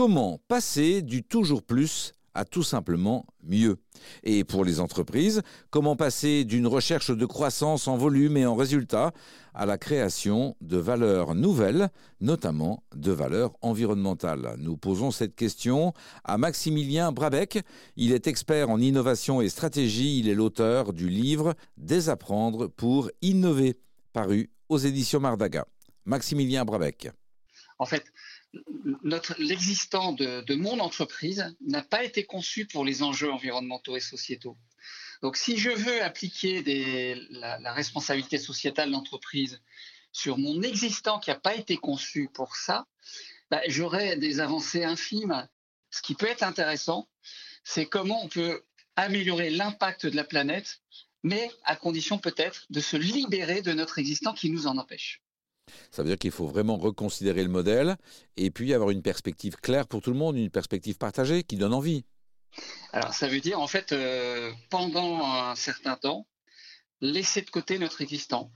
[0.00, 3.76] Comment passer du toujours plus à tout simplement mieux?
[4.22, 9.12] Et pour les entreprises, comment passer d'une recherche de croissance en volume et en résultat
[9.52, 11.90] à la création de valeurs nouvelles,
[12.22, 14.54] notamment de valeurs environnementales?
[14.56, 15.92] Nous posons cette question
[16.24, 17.58] à Maximilien Brabec.
[17.96, 20.18] Il est expert en innovation et stratégie.
[20.18, 23.78] Il est l'auteur du livre Désapprendre pour innover,
[24.14, 25.66] paru aux éditions Mardaga.
[26.06, 27.10] Maximilien Brabec.
[27.78, 28.04] En fait,
[29.38, 34.56] l'existant de, mon entreprise n'a pas été conçu pour les enjeux environnementaux et sociétaux.
[35.22, 36.62] Donc, si je veux appliquer
[37.30, 39.60] la, responsabilité sociétale de l'entreprise
[40.12, 42.86] sur mon existant qui n'a pas été conçu pour ça,
[43.50, 45.48] bah, j'aurai des avancées infimes.
[45.90, 47.08] Ce qui peut être intéressant,
[47.64, 48.62] c'est comment on peut
[48.96, 50.80] améliorer l'impact de la planète,
[51.22, 55.20] mais à condition peut-être de se libérer de notre existant qui nous en empêche.
[55.90, 57.96] Ça veut dire qu'il faut vraiment reconsidérer le modèle
[58.36, 61.74] et puis avoir une perspective claire pour tout le monde, une perspective partagée qui donne
[61.74, 62.04] envie.
[62.92, 66.26] Alors ça veut dire en fait, euh, pendant un certain temps,
[67.00, 68.50] laisser de côté notre existant.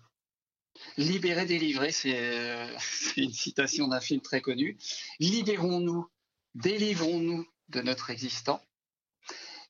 [0.97, 4.77] Libérer, délivrer, euh, c'est une citation d'un film très connu.
[5.21, 6.06] Libérons-nous,
[6.55, 8.61] délivrons-nous de notre existant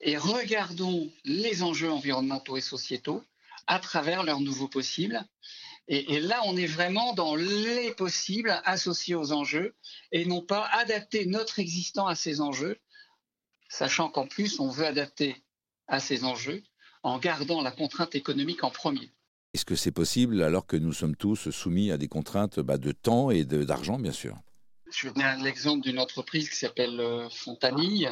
[0.01, 3.25] et regardons les enjeux environnementaux et sociétaux
[3.67, 5.25] à travers leurs nouveaux possibles
[5.87, 9.75] et, là, on est vraiment dans les possibles associés aux enjeux
[10.13, 12.79] et non pas adapter notre existant à ces enjeux,
[13.69, 15.45] sachant qu'en plus, on veut adapter
[15.87, 16.63] à ces enjeux
[17.03, 19.13] en gardant la contrainte économique en premier.
[19.53, 22.93] Est-ce que c'est possible alors que nous sommes tous soumis à des contraintes bah, de
[22.93, 24.39] temps et d'argent, bien sûr?
[24.91, 28.09] Je vais donner l'exemple d'une entreprise qui s'appelle euh, Fontanille.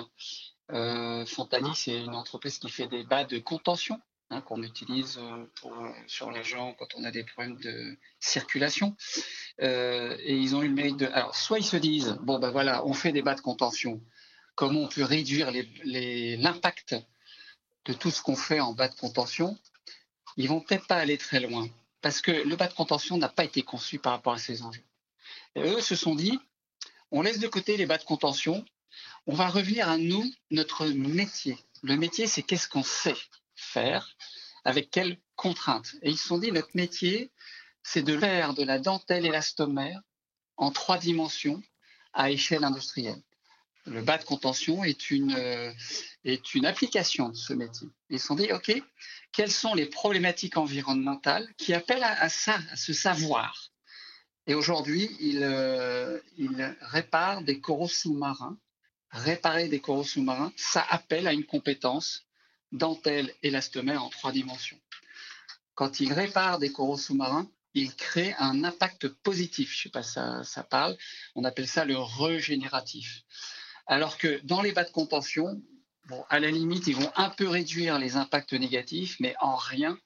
[0.73, 3.99] Euh, Fontanille, c'est une entreprise qui fait des bas de contention
[4.33, 8.97] Hein, qu'on utilise euh, sur les gens quand on a des problèmes de circulation.
[9.61, 11.07] Euh, et ils ont eu le mérite de.
[11.09, 14.01] Alors, soit ils se disent bon ben voilà, on fait des bas de contention.
[14.55, 15.53] Comment on peut réduire
[15.85, 16.97] l'impact
[17.85, 19.59] de tout ce qu'on fait en bas de contention?
[20.39, 21.69] Ils vont peut-être pas aller très loin
[22.01, 24.85] parce que le bas de contention n'a pas été conçu par rapport à ces enjeux.
[25.57, 26.39] Et eux se sont dit
[27.11, 28.65] on laisse de côté les bas de contention,
[29.27, 31.59] on va revenir à nous, notre métier.
[31.83, 33.17] Le métier, c'est qu'est-ce qu'on sait?
[34.65, 35.95] Avec quelles contraintes.
[36.03, 37.31] Et ils se sont dit, notre métier,
[37.83, 40.01] c'est de faire de la dentelle élastomère
[40.57, 41.63] en trois dimensions
[42.13, 43.21] à échelle industrielle.
[43.87, 45.73] Le bas de contention est une, euh,
[46.25, 47.89] est une application de ce métier.
[48.11, 48.73] Ils se sont dit, OK,
[49.33, 53.73] quelles sont les problématiques environnementales qui appellent à, ce savoir?
[54.47, 58.57] Et aujourd'hui, ils, euh, ils réparent des coraux sous-marins.
[59.11, 62.25] Réparer des coraux sous-marins, ça appelle à une compétence
[62.73, 64.81] dentelle élastomère en trois dimensions.
[65.75, 69.73] Quand il répare des coraux sous-marins, il crée un impact positif.
[69.73, 70.97] Je ne sais pas si ça, ça parle.
[71.35, 73.23] On appelle ça le régénératif.
[73.87, 75.63] Alors que dans les bas de contention,
[76.07, 79.99] bon, à la limite, ils vont un peu réduire les impacts négatifs, mais en rien,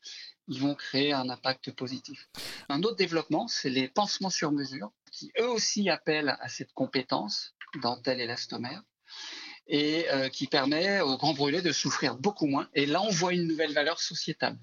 [0.48, 2.28] ils vont créer un impact positif.
[2.68, 7.54] Un autre développement, c'est les pansements sur mesure, qui eux aussi appellent à cette compétence
[7.82, 8.82] dentelle élastomère
[9.66, 12.68] et euh, qui permet aux grands brûlés de souffrir beaucoup moins.
[12.74, 14.58] Et là, on voit une nouvelle valeur sociétale.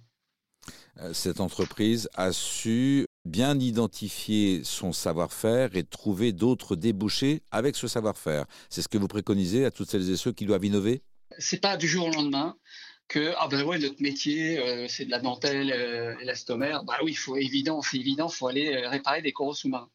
[0.99, 7.87] Euh, cette entreprise a su bien identifier son savoir-faire et trouver d'autres débouchés avec ce
[7.87, 8.45] savoir-faire.
[8.69, 11.01] C'est ce que vous préconisez à toutes celles et ceux qui doivent innover?
[11.39, 12.55] C'est pas du jour au lendemain
[13.07, 17.11] que ah ben ouais notre métier euh, c'est de la dentelle euh, élastomère bah oui
[17.11, 19.91] il faut évident c'est évident faut aller réparer des coraux sous-marins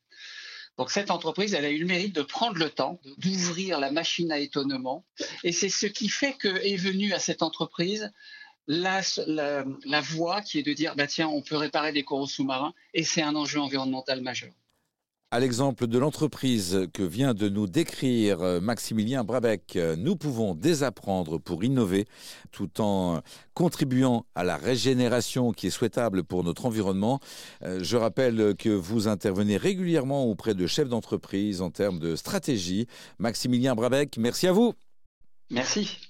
[0.78, 4.30] donc cette entreprise, elle a eu le mérite de prendre le temps d'ouvrir la machine
[4.30, 5.04] à étonnement.
[5.42, 8.12] Et c'est ce qui fait que est venue à cette entreprise
[8.68, 12.74] la, la, voie qui est de dire, bah tiens, on peut réparer des coraux sous-marins
[12.92, 14.52] et c'est un enjeu environnemental majeur.
[15.30, 20.54] À l'exemple de l'entreprise que vient de nous décrire euh, Maximilien Brabec, euh, nous pouvons
[20.54, 22.06] désapprendre pour innover
[22.50, 23.20] tout en
[23.52, 27.20] contribuant à la régénération qui est souhaitable pour notre environnement.
[27.62, 32.86] Euh, je rappelle que vous intervenez régulièrement auprès de chefs d'entreprise en termes de stratégie.
[33.18, 34.72] Maximilien Brabec, merci à vous.
[35.50, 36.08] Merci.